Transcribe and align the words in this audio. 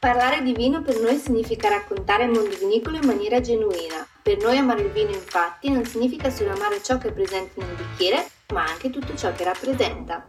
Parlare 0.00 0.40
di 0.40 0.54
vino 0.54 0.80
per 0.80 0.98
noi 0.98 1.18
significa 1.18 1.68
raccontare 1.68 2.24
il 2.24 2.30
mondo 2.30 2.56
vinicolo 2.56 2.96
in 2.96 3.04
maniera 3.04 3.38
genuina. 3.38 4.06
Per 4.22 4.38
noi 4.38 4.56
amare 4.56 4.80
il 4.80 4.90
vino 4.92 5.10
infatti 5.10 5.68
non 5.68 5.84
significa 5.84 6.30
solo 6.30 6.54
amare 6.54 6.82
ciò 6.82 6.96
che 6.96 7.08
è 7.08 7.12
presente 7.12 7.60
nel 7.62 7.74
bicchiere, 7.74 8.26
ma 8.54 8.64
anche 8.64 8.88
tutto 8.88 9.14
ciò 9.14 9.30
che 9.32 9.44
rappresenta. 9.44 10.26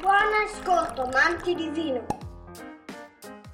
Buon 0.00 0.14
ascolto, 0.46 1.10
amanti 1.12 1.56
di 1.56 1.70
vino. 1.70 2.06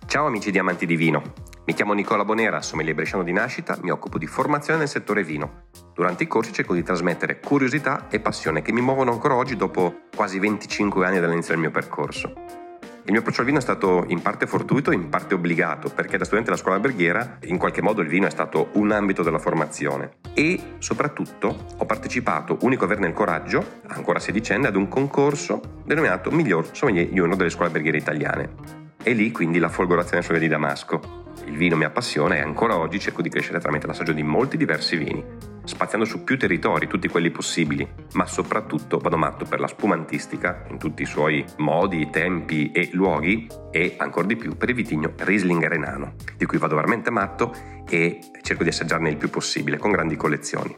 Ciao 0.07 0.27
amici 0.27 0.51
di 0.51 0.59
Amanti 0.59 0.85
di 0.85 0.97
Vino. 0.97 1.23
Mi 1.65 1.73
chiamo 1.73 1.95
Nicola 1.95 2.27
Bonera, 2.27 2.61
sommelier 2.61 2.95
bresciano 2.95 3.23
di 3.23 3.33
nascita, 3.33 3.79
mi 3.81 3.89
occupo 3.89 4.19
di 4.19 4.27
formazione 4.27 4.81
nel 4.81 4.89
settore 4.89 5.25
vino. 5.25 5.69
Durante 5.95 6.25
i 6.25 6.27
corsi 6.27 6.53
cerco 6.53 6.75
di 6.75 6.83
trasmettere 6.83 7.41
curiosità 7.41 8.09
e 8.11 8.21
passione 8.21 8.61
che 8.61 8.73
mi 8.73 8.83
muovono 8.83 9.11
ancora 9.11 9.37
oggi 9.37 9.57
dopo 9.57 10.03
quasi 10.15 10.39
25 10.39 11.07
anni 11.07 11.19
dall'inizio 11.19 11.55
del 11.55 11.63
mio 11.63 11.71
percorso. 11.71 12.64
Il 13.07 13.11
mio 13.11 13.21
approccio 13.21 13.41
al 13.41 13.47
vino 13.47 13.59
è 13.59 13.61
stato 13.61 14.07
in 14.09 14.23
parte 14.23 14.47
fortuito 14.47 14.91
in 14.91 15.11
parte 15.11 15.35
obbligato, 15.35 15.91
perché 15.91 16.17
da 16.17 16.25
studente 16.25 16.49
della 16.49 16.61
scuola 16.61 16.77
alberghiera 16.77 17.37
in 17.43 17.59
qualche 17.59 17.83
modo 17.83 18.01
il 18.01 18.09
vino 18.09 18.27
è 18.27 18.31
stato 18.31 18.71
un 18.77 18.93
ambito 18.93 19.23
della 19.23 19.39
formazione. 19.39 20.13
E 20.33 20.77
soprattutto 20.79 21.67
ho 21.77 21.85
partecipato, 21.85 22.57
unico 22.63 22.85
a 22.85 22.87
averne 22.87 23.09
il 23.09 23.13
coraggio, 23.13 23.81
ancora 23.89 24.19
sedicenne, 24.19 24.69
ad 24.69 24.77
un 24.77 24.89
concorso 24.89 25.83
denominato 25.85 26.31
Miglior 26.31 26.71
Sommelier 26.73 27.09
di 27.09 27.21
una 27.21 27.37
delle 27.37 27.51
scuole 27.51 27.67
alberghiere 27.67 27.99
italiane. 27.99 28.55
E 29.03 29.13
lì 29.13 29.31
quindi 29.33 29.59
la 29.59 29.69
folgorazione 29.69 30.23
sulle 30.23 30.39
di 30.39 30.49
Damasco. 30.49 31.25
Il 31.45 31.59
vino 31.59 31.77
mi 31.77 31.85
appassiona 31.85 32.37
e 32.37 32.41
ancora 32.41 32.79
oggi 32.79 32.99
cerco 32.99 33.21
di 33.21 33.29
crescere 33.29 33.61
tramite 33.61 33.87
l'assaggio 33.87 34.13
di 34.13 34.23
molti 34.23 34.57
diversi 34.57 34.97
vini, 34.97 35.23
spaziando 35.65 36.07
su 36.07 36.25
più 36.25 36.39
territori, 36.39 36.87
tutti 36.87 37.09
quelli 37.09 37.31
possibili, 37.31 37.87
ma 38.13 38.27
soprattutto 38.27 38.99
vado 38.99 39.17
matto 39.17 39.45
per 39.45 39.61
la 39.61 39.67
spumantistica 39.67 40.65
in 40.71 40.79
tutti 40.79 41.03
i 41.03 41.07
suoi 41.07 41.45
modi, 41.59 42.11
tempi 42.11 42.71
e 42.71 42.91
luoghi 42.93 43.47
e 43.71 43.95
ancora 43.99 44.27
di 44.27 44.37
più 44.37 44.57
per 44.57 44.69
il 44.69 44.75
vitigno 44.75 45.13
Riesling 45.17 45.67
Renano, 45.67 46.15
di 46.37 46.47
cui 46.47 46.59
vado 46.59 46.75
veramente 46.75 47.11
matto 47.11 47.53
e 47.89 48.19
cerco 48.43 48.63
di 48.63 48.69
assaggiarne 48.69 49.09
il 49.09 49.17
più 49.17 49.31
possibile 49.31 49.79
con 49.79 49.91
grandi 49.91 50.17
collezioni. 50.17 50.77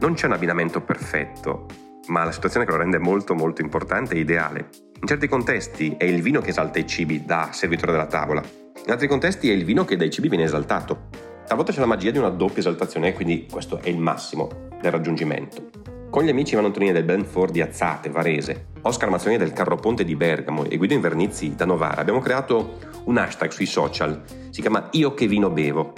Non 0.00 0.14
c'è 0.14 0.26
un 0.26 0.32
abbinamento 0.32 0.80
perfetto, 0.80 1.66
ma 2.08 2.24
la 2.24 2.32
situazione 2.32 2.66
che 2.66 2.72
lo 2.72 2.78
rende 2.78 2.98
molto 2.98 3.34
molto 3.34 3.62
importante 3.62 4.14
e 4.14 4.20
ideale. 4.20 4.68
In 5.00 5.06
certi 5.06 5.28
contesti 5.28 5.94
è 5.98 6.04
il 6.04 6.22
vino 6.22 6.40
che 6.40 6.50
esalta 6.50 6.78
i 6.78 6.86
cibi 6.86 7.24
da 7.24 7.50
servitore 7.52 7.92
della 7.92 8.06
tavola, 8.06 8.42
in 8.86 8.92
altri 8.92 9.08
contesti 9.08 9.50
è 9.50 9.52
il 9.52 9.64
vino 9.64 9.84
che 9.84 9.96
dai 9.96 10.10
cibi 10.10 10.28
viene 10.28 10.44
esaltato. 10.44 11.08
Talvolta 11.46 11.70
c'è 11.70 11.78
la 11.78 11.86
magia 11.86 12.10
di 12.10 12.18
una 12.18 12.28
doppia 12.28 12.58
esaltazione, 12.58 13.12
quindi 13.12 13.46
questo 13.48 13.78
è 13.80 13.88
il 13.88 13.98
massimo 13.98 14.48
del 14.80 14.90
raggiungimento. 14.90 15.70
Con 16.10 16.24
gli 16.24 16.28
amici 16.28 16.52
Ivano 16.52 16.66
Antonini 16.66 16.90
del 16.90 17.04
Benford 17.04 17.52
di 17.52 17.60
Azzate, 17.60 18.10
Varese, 18.10 18.66
Oscar 18.82 19.10
Mazzoni 19.10 19.36
del 19.36 19.52
Carroponte 19.52 20.02
di 20.02 20.16
Bergamo 20.16 20.64
e 20.64 20.76
Guido 20.76 20.94
Invernizzi 20.94 21.54
da 21.54 21.64
Novara 21.64 22.00
abbiamo 22.00 22.18
creato 22.18 22.78
un 23.04 23.16
hashtag 23.18 23.52
sui 23.52 23.66
social, 23.66 24.22
si 24.50 24.60
chiama 24.60 24.88
Io 24.92 25.14
che 25.14 25.28
vino 25.28 25.48
bevo 25.50 25.92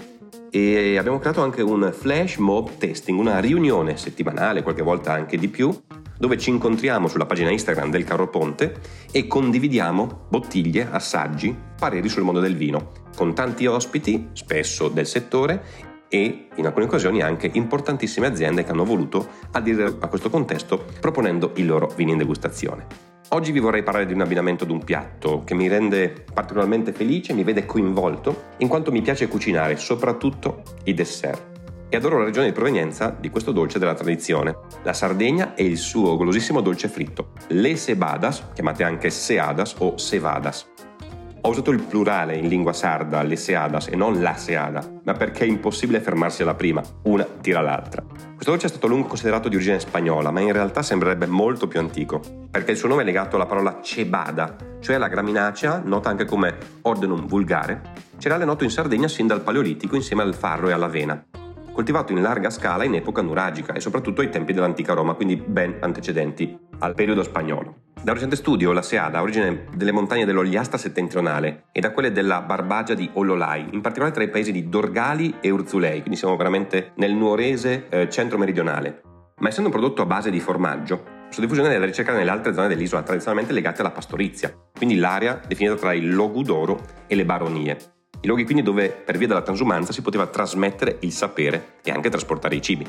e 0.50 0.98
abbiamo 0.98 1.18
creato 1.18 1.42
anche 1.42 1.62
un 1.62 1.94
flash 1.96 2.36
mob 2.36 2.76
testing, 2.76 3.18
una 3.18 3.38
riunione 3.38 3.96
settimanale, 3.96 4.62
qualche 4.62 4.82
volta 4.82 5.12
anche 5.12 5.38
di 5.38 5.48
più, 5.48 5.74
dove 6.18 6.36
ci 6.36 6.50
incontriamo 6.50 7.08
sulla 7.08 7.26
pagina 7.26 7.50
Instagram 7.50 7.90
del 7.90 8.04
Carro 8.04 8.28
Ponte 8.28 8.74
e 9.10 9.26
condividiamo 9.26 10.26
bottiglie, 10.28 10.88
assaggi, 10.90 11.56
pareri 11.78 12.08
sul 12.08 12.24
mondo 12.24 12.40
del 12.40 12.56
vino, 12.56 12.90
con 13.16 13.34
tanti 13.34 13.66
ospiti, 13.66 14.30
spesso 14.32 14.88
del 14.88 15.06
settore, 15.06 15.86
e 16.08 16.48
in 16.54 16.66
alcune 16.66 16.86
occasioni 16.86 17.22
anche 17.22 17.50
importantissime 17.52 18.26
aziende 18.26 18.64
che 18.64 18.70
hanno 18.70 18.84
voluto 18.84 19.28
aderire 19.52 19.96
a 20.00 20.08
questo 20.08 20.30
contesto 20.30 20.84
proponendo 21.00 21.52
i 21.56 21.64
loro 21.64 21.92
vini 21.94 22.12
in 22.12 22.18
degustazione. 22.18 22.86
Oggi 23.30 23.52
vi 23.52 23.60
vorrei 23.60 23.82
parlare 23.82 24.06
di 24.06 24.14
un 24.14 24.22
abbinamento 24.22 24.64
di 24.64 24.72
un 24.72 24.82
piatto 24.82 25.42
che 25.44 25.54
mi 25.54 25.68
rende 25.68 26.24
particolarmente 26.32 26.92
felice, 26.92 27.34
mi 27.34 27.44
vede 27.44 27.66
coinvolto, 27.66 28.44
in 28.58 28.68
quanto 28.68 28.90
mi 28.90 29.02
piace 29.02 29.28
cucinare 29.28 29.76
soprattutto 29.76 30.62
i 30.84 30.94
dessert 30.94 31.57
e 31.88 31.96
adoro 31.96 32.18
la 32.18 32.24
regione 32.24 32.46
di 32.46 32.52
provenienza 32.52 33.16
di 33.18 33.30
questo 33.30 33.52
dolce 33.52 33.78
della 33.78 33.94
tradizione, 33.94 34.56
la 34.82 34.92
Sardegna 34.92 35.54
e 35.54 35.64
il 35.64 35.78
suo 35.78 36.16
golosissimo 36.16 36.60
dolce 36.60 36.88
fritto, 36.88 37.32
le 37.48 37.76
cebadas, 37.76 38.48
chiamate 38.52 38.84
anche 38.84 39.10
seadas 39.10 39.74
o 39.78 39.96
cevadas. 39.96 40.66
Ho 41.42 41.50
usato 41.50 41.70
il 41.70 41.80
plurale 41.80 42.36
in 42.36 42.48
lingua 42.48 42.72
sarda, 42.72 43.22
le 43.22 43.36
seadas, 43.36 43.86
e 43.86 43.96
non 43.96 44.20
la 44.20 44.34
seada, 44.34 44.84
ma 45.04 45.12
perché 45.14 45.44
è 45.44 45.48
impossibile 45.48 46.00
fermarsi 46.00 46.42
alla 46.42 46.54
prima, 46.54 46.82
una 47.04 47.24
tira 47.24 47.60
l'altra. 47.60 48.02
Questo 48.02 48.50
dolce 48.50 48.66
è 48.66 48.68
stato 48.68 48.86
a 48.86 48.88
lungo 48.88 49.06
considerato 49.06 49.48
di 49.48 49.54
origine 49.54 49.80
spagnola, 49.80 50.30
ma 50.30 50.40
in 50.40 50.52
realtà 50.52 50.82
sembrerebbe 50.82 51.26
molto 51.26 51.68
più 51.68 51.78
antico, 51.78 52.20
perché 52.50 52.72
il 52.72 52.76
suo 52.76 52.88
nome 52.88 53.02
è 53.02 53.04
legato 53.04 53.36
alla 53.36 53.46
parola 53.46 53.78
cebada, 53.80 54.56
cioè 54.80 54.98
la 54.98 55.08
graminacea, 55.08 55.80
nota 55.84 56.10
anche 56.10 56.24
come 56.24 56.56
ordenum 56.82 57.26
vulgare, 57.26 57.82
cereale 58.18 58.44
noto 58.44 58.64
in 58.64 58.70
Sardegna 58.70 59.08
sin 59.08 59.28
dal 59.28 59.40
Paleolitico 59.40 59.94
insieme 59.94 60.22
al 60.22 60.34
farro 60.34 60.68
e 60.68 60.72
all'avena 60.72 61.24
coltivato 61.78 62.10
in 62.10 62.20
larga 62.20 62.50
scala 62.50 62.82
in 62.82 62.96
epoca 62.96 63.22
nuragica 63.22 63.72
e 63.72 63.78
soprattutto 63.78 64.20
ai 64.20 64.30
tempi 64.30 64.52
dell'antica 64.52 64.94
Roma, 64.94 65.14
quindi 65.14 65.36
ben 65.36 65.76
antecedenti 65.78 66.58
al 66.80 66.96
periodo 66.96 67.22
spagnolo. 67.22 67.82
Da 68.02 68.10
un 68.10 68.14
recente 68.14 68.34
studio 68.34 68.72
la 68.72 68.82
Seada 68.82 69.18
ha 69.18 69.22
origine 69.22 69.66
delle 69.76 69.92
montagne 69.92 70.24
dell'Ogliasta 70.24 70.76
settentrionale 70.76 71.66
e 71.70 71.78
da 71.78 71.92
quelle 71.92 72.10
della 72.10 72.40
Barbagia 72.42 72.94
di 72.94 73.08
Ololai, 73.12 73.68
in 73.70 73.80
particolare 73.80 74.12
tra 74.12 74.24
i 74.24 74.28
paesi 74.28 74.50
di 74.50 74.68
Dorgali 74.68 75.36
e 75.40 75.50
Urzulei, 75.50 76.00
quindi 76.00 76.16
siamo 76.16 76.34
veramente 76.34 76.94
nel 76.96 77.12
nuorese 77.12 77.86
eh, 77.90 78.08
centro-meridionale. 78.08 79.02
Ma 79.38 79.46
essendo 79.46 79.68
un 79.68 79.76
prodotto 79.76 80.02
a 80.02 80.06
base 80.06 80.30
di 80.30 80.40
formaggio, 80.40 81.04
la 81.04 81.30
sua 81.30 81.42
diffusione 81.42 81.72
è 81.72 81.78
da 81.78 81.84
ricercare 81.84 82.18
nelle 82.18 82.30
altre 82.32 82.54
zone 82.54 82.66
dell'isola 82.66 83.02
tradizionalmente 83.02 83.52
legate 83.52 83.82
alla 83.82 83.92
pastorizia, 83.92 84.52
quindi 84.76 84.96
l'area 84.96 85.40
definita 85.46 85.76
tra 85.76 85.94
il 85.94 86.12
Logudoro 86.12 86.80
e 87.06 87.14
le 87.14 87.24
Baronie. 87.24 87.76
I 88.20 88.26
luoghi 88.26 88.44
quindi 88.44 88.62
dove 88.62 88.88
per 88.90 89.16
via 89.16 89.28
della 89.28 89.42
transumanza 89.42 89.92
si 89.92 90.02
poteva 90.02 90.26
trasmettere 90.26 90.96
il 91.00 91.12
sapere 91.12 91.76
e 91.84 91.92
anche 91.92 92.10
trasportare 92.10 92.56
i 92.56 92.62
cibi. 92.62 92.86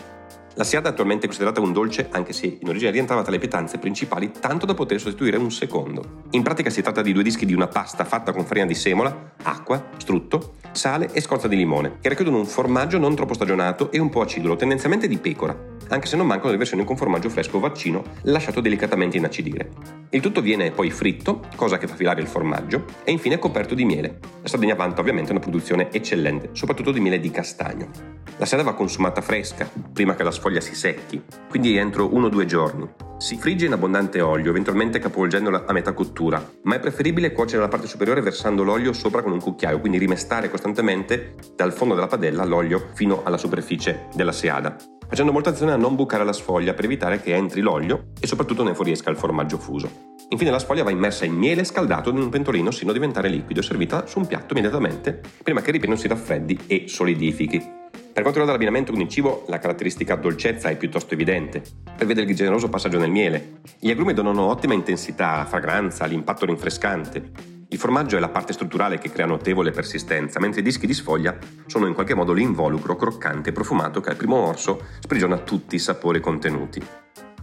La 0.56 0.64
siada 0.64 0.90
è 0.90 0.92
attualmente 0.92 1.28
considerata 1.28 1.62
un 1.62 1.72
dolce 1.72 2.10
anche 2.12 2.34
se 2.34 2.58
in 2.60 2.68
origine 2.68 2.92
rientrava 2.92 3.22
tra 3.22 3.32
le 3.32 3.38
pietanze 3.38 3.78
principali 3.78 4.32
tanto 4.38 4.66
da 4.66 4.74
poter 4.74 5.00
sostituire 5.00 5.38
un 5.38 5.52
secondo. 5.52 6.24
In 6.32 6.42
pratica 6.42 6.72
si 6.72 6.82
tratta 6.82 7.04
di 7.04 7.14
due 7.14 7.24
dischi 7.24 7.46
di 7.46 7.54
una 7.54 7.68
pasta 7.68 8.04
fatta 8.04 8.34
con 8.34 8.44
farina 8.44 8.66
di 8.66 8.74
semola, 8.74 9.36
acqua, 9.44 9.90
strutto, 9.98 10.56
sale 10.72 11.12
e 11.14 11.22
scorza 11.22 11.48
di 11.48 11.56
limone, 11.56 11.98
che 12.02 12.10
racchiudono 12.10 12.38
un 12.38 12.46
formaggio 12.46 12.98
non 12.98 13.16
troppo 13.16 13.36
stagionato 13.36 13.92
e 13.92 14.00
un 14.00 14.10
po' 14.10 14.22
acidulo, 14.22 14.56
tendenzialmente 14.56 15.08
di 15.08 15.18
pecora, 15.18 15.56
anche 15.90 16.08
se 16.08 16.16
non 16.16 16.28
mancano 16.28 16.52
le 16.52 16.58
versioni 16.58 16.84
con 16.84 16.98
formaggio 16.98 17.30
fresco 17.30 17.60
vaccino 17.60 18.04
lasciato 18.24 18.62
delicatamente 18.62 19.18
inacidire. 19.18 19.70
Il 20.12 20.22
tutto 20.22 20.42
viene 20.42 20.72
poi 20.72 20.90
fritto, 20.92 21.42
cosa 21.56 21.78
che 21.78 21.88
fa 21.88 21.96
filare 21.96 22.22
il 22.22 22.28
formaggio, 22.28 22.86
e 23.04 23.12
infine 23.12 23.40
coperto 23.40 23.76
di 23.76 23.86
miele. 23.86 24.20
La 24.42 24.48
Sardegna 24.48 24.76
vanta 24.76 25.02
ovviamente 25.02 25.32
una 25.32 25.40
produzione 25.40 25.92
eccellente, 25.92 26.50
soprattutto 26.54 26.92
di 26.92 27.00
miele 27.00 27.20
di 27.20 27.32
castagno. 27.32 27.90
La 28.38 28.46
seda 28.46 28.64
va 28.64 28.74
consumata 28.74 29.22
fresca, 29.22 29.70
prima 29.94 30.16
che 30.16 30.24
la 30.24 30.32
sfoglia 30.32 30.62
si 30.62 30.74
secchi, 30.74 31.22
quindi 31.50 31.76
entro 31.78 32.08
1-2 32.08 32.46
giorni. 32.46 32.90
Si 33.18 33.36
frigge 33.38 33.66
in 33.66 33.74
abbondante 33.74 34.22
olio, 34.22 34.50
eventualmente 34.50 35.00
capovolgendola 35.00 35.66
a 35.68 35.74
metà 35.74 35.92
cottura, 35.92 36.42
ma 36.64 36.76
è 36.76 36.80
preferibile 36.80 37.34
cuocere 37.34 37.62
la 37.62 37.68
parte 37.68 37.88
superiore 37.88 38.22
versando 38.22 38.64
l'olio 38.64 38.94
sopra 38.94 39.22
con 39.22 39.34
un 39.34 39.42
cucchiaio, 39.42 39.82
quindi 39.82 39.98
rimestare 39.98 40.50
costantemente 40.50 41.36
dal 41.56 41.74
fondo 41.74 41.96
della 41.96 42.08
padella 42.08 42.46
l'olio 42.46 42.92
fino 42.94 43.24
alla 43.24 43.38
superficie 43.38 44.08
della 44.16 44.32
seada 44.32 44.78
facendo 45.09 45.31
molta 45.31 45.50
attenzione 45.50 45.74
a 45.75 45.81
non 45.81 45.96
bucare 45.96 46.24
la 46.24 46.31
sfoglia 46.31 46.75
per 46.75 46.86
evitare 46.86 47.20
che 47.20 47.34
entri 47.34 47.62
l'olio 47.62 48.12
e 48.20 48.28
soprattutto 48.28 48.64
ne 48.64 48.75
fuoriesca 48.75 49.09
il 49.09 49.18
formaggio 49.18 49.58
fuso. 49.58 49.90
Infine 50.30 50.52
la 50.52 50.59
sfoglia 50.59 50.84
va 50.84 50.92
immersa 50.92 51.25
in 51.25 51.34
miele 51.34 51.64
scaldato 51.64 52.12
in 52.12 52.18
un 52.18 52.30
pentolino 52.30 52.70
sino 52.70 52.92
a 52.92 52.94
diventare 52.94 53.28
liquido 53.28 53.62
e 53.62 53.64
servita 53.64 54.06
su 54.06 54.19
un 54.19 54.28
piatto 54.28 54.53
immediatamente 54.53 55.19
prima 55.42 55.62
che 55.62 55.68
il 55.68 55.74
ripieno 55.74 55.96
si 55.96 56.08
raffreddi 56.08 56.59
e 56.68 56.84
solidifichi. 56.88 57.58
Per 57.58 58.22
quanto 58.22 58.40
riguarda 58.40 58.52
l'abbinamento 58.52 58.92
con 58.92 59.02
il 59.02 59.08
cibo, 59.08 59.46
la 59.48 59.58
caratteristica 59.58 60.16
dolcezza 60.16 60.69
è 60.69 60.78
piuttosto 60.78 61.16
evidente. 61.16 61.64
Prevede 61.96 62.22
il 62.22 62.36
generoso 62.36 62.69
passaggio 62.69 63.00
nel 63.00 63.09
miele. 63.09 63.62
Gli 63.80 63.90
agrumi 63.90 64.14
donano 64.14 64.46
ottima 64.46 64.74
intensità, 64.74 65.46
fragranza, 65.46 66.06
l'impatto 66.06 66.46
rinfrescante. 66.46 67.57
Il 67.71 67.77
formaggio 67.77 68.18
è 68.18 68.19
la 68.19 68.30
parte 68.30 68.51
strutturale 68.51 68.98
che 68.98 69.12
crea 69.12 69.27
notevole 69.27 69.69
persistenza, 69.69 70.39
mentre 70.39 70.62
i 70.62 70.63
dischi 70.63 70.88
di 70.88 70.94
sfoglia 70.94 71.38
sono 71.68 71.86
in 71.86 71.94
qualche 71.94 72.16
modo 72.16 72.33
l'involucro 72.33 72.95
croccante 72.95 73.50
e 73.50 73.54
profumato 73.54 74.01
che 74.01 74.10
al 74.10 74.16
primo 74.16 74.38
morso 74.38 74.86
sprigiona 75.00 75.38
tutti 75.38 75.75
i 75.75 75.80
sapori 75.80 76.19
contenuti. 76.19 76.81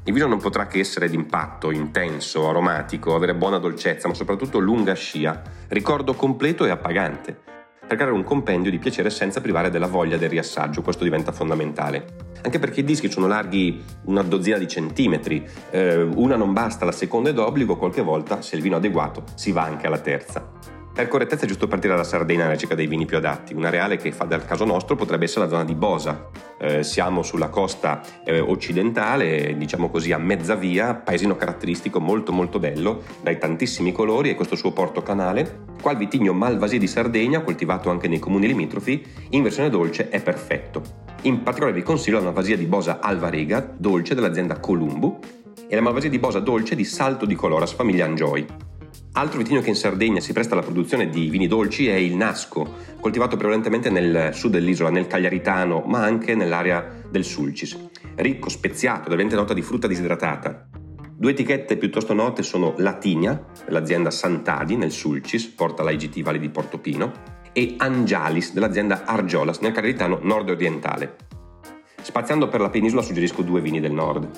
Il 0.03 0.13
vino 0.13 0.27
non 0.27 0.41
potrà 0.41 0.67
che 0.67 0.81
essere 0.81 1.09
d'impatto, 1.09 1.71
intenso, 1.71 2.49
aromatico, 2.49 3.15
avere 3.15 3.37
buona 3.37 3.59
dolcezza, 3.59 4.09
ma 4.09 4.15
soprattutto 4.15 4.59
lunga 4.59 4.95
scia, 4.95 5.43
ricordo 5.69 6.15
completo 6.15 6.65
e 6.65 6.71
appagante, 6.71 7.41
per 7.87 7.97
creare 7.97 8.15
un 8.15 8.25
compendio 8.25 8.71
di 8.71 8.79
piacere 8.79 9.11
senza 9.11 9.41
privare 9.41 9.71
della 9.71 9.87
voglia 9.87 10.17
del 10.17 10.29
riassaggio, 10.29 10.83
questo 10.83 11.05
diventa 11.05 11.33
fondamentale 11.33 12.27
anche 12.47 12.59
perché 12.61 12.81
i 12.81 12.85
dischi 12.85 13.11
sono 13.11 13.27
larghi 13.27 13.83
una 14.05 14.23
dozzina 14.23 14.57
di 14.57 14.69
centimetri, 14.69 15.45
eh, 15.71 16.03
una 16.03 16.37
non 16.37 16.53
basta, 16.53 16.85
la 16.85 16.93
seconda 16.93 17.31
è 17.31 17.33
d'obbligo, 17.33 17.77
qualche 17.77 18.03
volta, 18.03 18.41
se 18.41 18.55
il 18.55 18.63
vino 18.63 18.77
è 18.77 18.79
adeguato, 18.79 19.25
si 19.35 19.51
va 19.51 19.65
anche 19.65 19.89
alla 19.89 19.99
terza. 19.99 20.76
Per 20.97 21.09
correttezza 21.09 21.45
è 21.45 21.47
giusto 21.47 21.69
partire 21.69 21.93
dalla 21.93 22.07
Sardegna 22.07 22.45
alla 22.45 22.55
ricerca 22.55 22.75
dei 22.75 22.87
vini 22.87 23.05
più 23.05 23.19
adatti. 23.19 23.53
Un 23.53 23.67
areale 23.67 23.99
che 23.99 24.13
fa 24.13 24.25
del 24.25 24.47
caso 24.47 24.65
nostro 24.65 24.97
potrebbe 24.97 25.25
essere 25.25 25.45
la 25.45 25.51
zona 25.51 25.63
di 25.63 25.75
Bosa. 25.75 26.31
Eh, 26.59 26.83
siamo 26.83 27.23
sulla 27.23 27.51
costa 27.51 28.01
eh, 28.25 28.41
occidentale, 28.41 29.59
diciamo 29.59 29.91
così 29.91 30.13
a 30.13 30.17
mezza 30.17 30.55
via, 30.55 30.95
paesino 30.95 31.37
caratteristico 31.37 32.01
molto 32.01 32.33
molto 32.33 32.59
bello, 32.59 33.03
dai 33.21 33.37
tantissimi 33.37 33.93
colori 33.93 34.31
e 34.31 34.35
questo 34.35 34.57
suo 34.57 34.73
porto 34.73 35.03
canale. 35.03 35.65
Qua 35.83 35.93
il 35.93 35.99
vitigno 35.99 36.33
Malvasia 36.33 36.79
di 36.79 36.87
Sardegna, 36.87 37.43
coltivato 37.43 37.91
anche 37.91 38.09
nei 38.09 38.19
comuni 38.19 38.47
limitrofi, 38.47 39.05
in 39.33 39.43
versione 39.43 39.69
dolce 39.69 40.09
è 40.09 40.23
perfetto. 40.23 40.81
In 41.25 41.43
particolare 41.43 41.77
vi 41.77 41.83
consiglio 41.83 42.17
la 42.17 42.25
Malvasia 42.25 42.57
di 42.57 42.65
Bosa 42.65 43.01
Alvarega, 43.01 43.75
dolce 43.77 44.15
dell'azienda 44.15 44.59
Columbu, 44.59 45.19
e 45.69 45.75
la 45.75 45.83
Malvasia 45.83 46.09
di 46.09 46.19
Bosa 46.19 46.41
dolce 46.41 46.75
di 46.75 46.85
Salto 46.85 47.27
di 47.27 47.35
Coloras, 47.35 47.75
famiglia 47.75 48.07
Angioi. 48.07 48.47
Altro 49.19 49.39
vitigno 49.39 49.63
che 49.63 49.71
in 49.71 49.77
Sardegna 49.77 50.21
si 50.21 50.35
presta 50.35 50.53
alla 50.53 50.63
produzione 50.63 51.09
di 51.09 51.31
vini 51.31 51.47
dolci 51.47 51.89
è 51.89 51.95
il 51.95 52.15
Nasco, 52.15 52.75
coltivato 53.01 53.39
prevalentemente 53.39 53.89
nel 53.89 54.35
sud 54.35 54.53
dell'isola, 54.53 54.91
nel 54.91 55.07
Cagliaritano, 55.07 55.85
ma 55.87 56.03
anche 56.03 56.35
nell'area 56.35 57.01
del 57.09 57.25
Sulcis. 57.25 57.79
Ricco, 58.17 58.51
speziato, 58.51 59.09
davvero 59.09 59.35
nota 59.35 59.55
di 59.55 59.63
frutta 59.63 59.87
disidratata. 59.87 60.69
Due 61.17 61.31
etichette 61.31 61.79
piuttosto 61.79 62.13
note 62.13 62.43
sono 62.43 62.75
Latinia, 62.77 63.43
dell'azienda 63.65 64.11
Santadi 64.11 64.77
nel 64.77 64.93
Sulcis, 64.93 65.47
porta 65.47 65.83
l'IGT 65.83 66.21
Valle 66.21 66.39
di 66.39 66.51
Portopino, 66.51 67.13
e 67.55 67.77
Angialis, 67.79 68.53
dell'azienda 68.53 69.07
Argiolas 69.07 69.61
nel 69.61 69.73
Cagliaritano 69.73 70.19
nord-orientale. 70.21 71.17
Spaziando 72.03 72.49
per 72.49 72.61
la 72.61 72.69
penisola 72.69 73.01
suggerisco 73.01 73.41
due 73.41 73.63
vini 73.63 73.81
del 73.81 73.93
nord. 73.93 74.29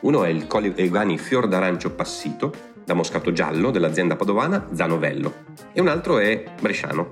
Uno 0.00 0.24
è 0.24 0.28
il 0.30 0.46
Colli 0.46 0.72
Eugani 0.74 1.18
Fior 1.18 1.46
d'Arancio 1.46 1.90
Passito, 1.90 2.71
da 2.84 2.94
moscato 2.94 3.32
giallo 3.32 3.70
dell'azienda 3.70 4.16
padovana 4.16 4.68
Zanovello 4.72 5.34
e 5.72 5.80
un 5.80 5.88
altro 5.88 6.18
è 6.18 6.44
bresciano. 6.60 7.10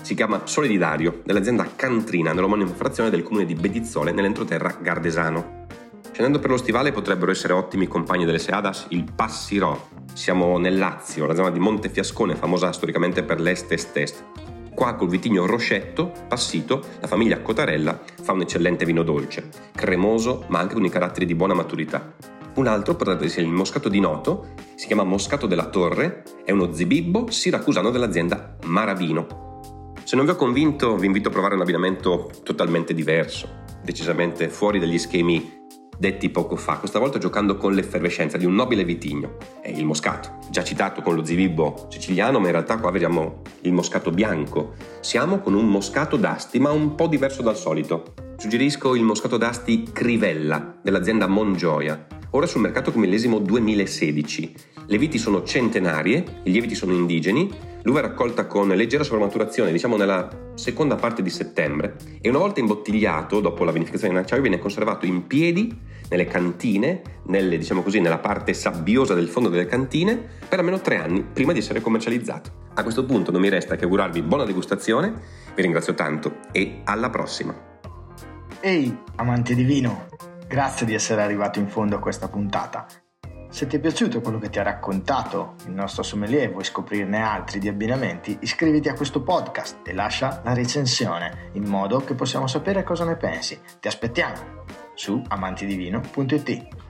Si 0.00 0.14
chiama 0.14 0.42
Sole 0.44 0.66
di 0.66 0.78
Dario, 0.78 1.20
dell'azienda 1.24 1.68
Cantrina, 1.76 2.32
nell'omonima 2.32 2.70
frazione 2.70 3.10
del 3.10 3.22
comune 3.22 3.44
di 3.44 3.54
Bedizzole, 3.54 4.12
nell'entroterra 4.12 4.76
gardesano. 4.80 5.66
Scendendo 6.10 6.38
per 6.38 6.50
lo 6.50 6.56
stivale 6.56 6.90
potrebbero 6.90 7.30
essere 7.30 7.52
ottimi 7.52 7.86
compagni 7.86 8.24
delle 8.24 8.38
Seadas 8.38 8.86
il 8.88 9.04
Passirò. 9.14 9.88
Siamo 10.12 10.58
nel 10.58 10.76
Lazio, 10.76 11.26
la 11.26 11.34
zona 11.34 11.50
di 11.50 11.58
Montefiascone, 11.58 12.34
famosa 12.34 12.72
storicamente 12.72 13.22
per 13.22 13.40
l'est 13.40 13.70
est-est. 13.70 14.24
Qua 14.74 14.94
col 14.94 15.08
vitigno 15.08 15.46
Roscetto, 15.46 16.12
passito, 16.26 16.82
la 17.00 17.06
famiglia 17.06 17.40
Cotarella 17.40 17.98
fa 18.22 18.32
un 18.32 18.40
eccellente 18.40 18.84
vino 18.84 19.02
dolce, 19.02 19.48
cremoso 19.74 20.44
ma 20.48 20.58
anche 20.58 20.74
con 20.74 20.84
i 20.84 20.90
caratteri 20.90 21.26
di 21.26 21.34
buona 21.34 21.54
maturità. 21.54 22.12
Un 22.54 22.66
altro 22.66 22.96
potrebbe 22.96 23.26
essere 23.26 23.42
il 23.42 23.52
moscato 23.52 23.88
di 23.88 24.00
Noto, 24.00 24.54
si 24.74 24.86
chiama 24.86 25.04
Moscato 25.04 25.46
della 25.46 25.66
Torre, 25.66 26.24
è 26.44 26.50
uno 26.50 26.72
zibibbo 26.72 27.30
siracusano 27.30 27.90
dell'azienda 27.90 28.56
Maravino. 28.64 29.94
Se 30.02 30.16
non 30.16 30.24
vi 30.24 30.32
ho 30.32 30.36
convinto, 30.36 30.96
vi 30.96 31.06
invito 31.06 31.28
a 31.28 31.32
provare 31.32 31.54
un 31.54 31.60
abbinamento 31.60 32.30
totalmente 32.42 32.92
diverso, 32.92 33.48
decisamente 33.84 34.48
fuori 34.48 34.80
dagli 34.80 34.98
schemi 34.98 35.58
detti 35.96 36.30
poco 36.30 36.56
fa, 36.56 36.78
questa 36.78 36.98
volta 36.98 37.18
giocando 37.18 37.56
con 37.56 37.74
l'effervescenza 37.74 38.38
di 38.38 38.46
un 38.46 38.54
nobile 38.54 38.84
vitigno, 38.84 39.36
è 39.60 39.68
il 39.68 39.84
moscato, 39.84 40.38
già 40.50 40.64
citato 40.64 41.02
con 41.02 41.14
lo 41.14 41.24
zibibbo 41.24 41.86
siciliano, 41.90 42.40
ma 42.40 42.46
in 42.46 42.52
realtà 42.52 42.78
qua 42.78 42.90
vediamo 42.90 43.42
il 43.60 43.72
moscato 43.72 44.10
bianco. 44.10 44.72
Siamo 45.00 45.40
con 45.40 45.54
un 45.54 45.68
moscato 45.68 46.16
d'asti, 46.16 46.58
ma 46.58 46.70
un 46.70 46.94
po' 46.94 47.06
diverso 47.06 47.42
dal 47.42 47.56
solito. 47.56 48.14
Suggerisco 48.38 48.94
il 48.94 49.02
moscato 49.02 49.36
d'asti 49.36 49.90
Crivella 49.92 50.78
dell'azienda 50.82 51.26
Mongioia, 51.26 52.06
ora 52.30 52.46
sul 52.46 52.60
mercato 52.60 52.92
come 52.92 53.06
millesimo 53.06 53.38
2016. 53.38 54.54
Le 54.86 54.98
viti 54.98 55.18
sono 55.18 55.42
centenarie, 55.42 56.40
i 56.44 56.50
lieviti 56.50 56.74
sono 56.74 56.92
indigeni, 56.92 57.50
l'uva 57.82 58.00
è 58.00 58.02
raccolta 58.02 58.46
con 58.46 58.68
leggera 58.68 59.04
sovramaturazione, 59.04 59.72
diciamo 59.72 59.96
nella 59.96 60.28
seconda 60.54 60.96
parte 60.96 61.22
di 61.22 61.30
settembre, 61.30 61.96
e 62.20 62.28
una 62.28 62.38
volta 62.38 62.60
imbottigliato, 62.60 63.40
dopo 63.40 63.64
la 63.64 63.72
vinificazione 63.72 64.14
in 64.14 64.20
acciaio, 64.20 64.42
viene 64.42 64.58
conservato 64.58 65.06
in 65.06 65.26
piedi 65.26 65.76
nelle 66.08 66.26
cantine, 66.26 67.02
nelle, 67.26 67.56
diciamo 67.56 67.82
così, 67.82 68.00
nella 68.00 68.18
parte 68.18 68.52
sabbiosa 68.52 69.14
del 69.14 69.28
fondo 69.28 69.48
delle 69.48 69.66
cantine, 69.66 70.20
per 70.48 70.58
almeno 70.58 70.80
tre 70.80 70.96
anni 70.96 71.22
prima 71.22 71.52
di 71.52 71.60
essere 71.60 71.80
commercializzato. 71.80 72.68
A 72.74 72.82
questo 72.82 73.04
punto 73.04 73.30
non 73.30 73.40
mi 73.40 73.48
resta 73.48 73.76
che 73.76 73.84
augurarvi 73.84 74.22
buona 74.22 74.44
degustazione, 74.44 75.12
vi 75.54 75.62
ringrazio 75.62 75.94
tanto 75.94 76.38
e 76.52 76.80
alla 76.84 77.10
prossima! 77.10 77.68
Ehi, 78.60 78.94
amanti 79.16 79.54
di 79.54 79.62
vino! 79.62 80.29
Grazie 80.50 80.84
di 80.84 80.94
essere 80.94 81.22
arrivato 81.22 81.60
in 81.60 81.68
fondo 81.68 81.94
a 81.94 82.00
questa 82.00 82.26
puntata. 82.26 82.84
Se 83.50 83.68
ti 83.68 83.76
è 83.76 83.78
piaciuto 83.78 84.20
quello 84.20 84.40
che 84.40 84.50
ti 84.50 84.58
ha 84.58 84.64
raccontato 84.64 85.54
il 85.66 85.70
nostro 85.70 86.02
sommelier 86.02 86.42
e 86.42 86.48
vuoi 86.48 86.64
scoprirne 86.64 87.22
altri 87.22 87.60
di 87.60 87.68
abbinamenti, 87.68 88.36
iscriviti 88.40 88.88
a 88.88 88.94
questo 88.94 89.22
podcast 89.22 89.86
e 89.86 89.92
lascia 89.92 90.40
la 90.42 90.52
recensione 90.52 91.50
in 91.52 91.66
modo 91.66 92.00
che 92.00 92.16
possiamo 92.16 92.48
sapere 92.48 92.82
cosa 92.82 93.04
ne 93.04 93.14
pensi. 93.14 93.60
Ti 93.78 93.86
aspettiamo 93.86 94.64
su 94.94 95.22
amantidivino.it. 95.28 96.89